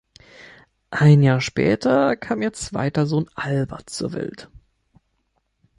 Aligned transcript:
Ein 0.89 1.21
Jahr 1.21 1.41
später 1.41 2.15
kam 2.15 2.41
ihr 2.41 2.53
zweiter 2.53 3.05
Sohn 3.05 3.29
Albert 3.35 3.87
zur 3.91 4.13
Welt. 4.13 4.49